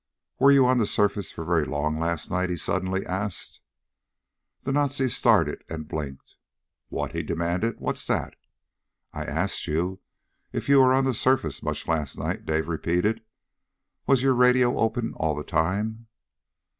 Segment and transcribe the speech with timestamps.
[0.39, 3.61] "Were you on the surface for very long last night?" he suddenly asked.
[4.63, 6.37] The Nazi started, and blinked.
[6.89, 7.75] "What?" he demanded.
[7.79, 8.35] "What's that?"
[9.13, 13.21] "I asked if you were on the surface much last night?" Dave repeated.
[14.07, 16.07] "Was your radio open all the time?"